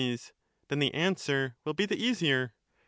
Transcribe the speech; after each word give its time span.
Then 0.69 0.79
the 0.79 0.95
answer 0.95 1.57
will 1.63 1.75
be 1.75 1.85
the 1.85 1.95
easier. 2.03 2.55